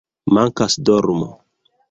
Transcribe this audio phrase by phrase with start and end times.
[0.35, 1.29] "Mankas dormo"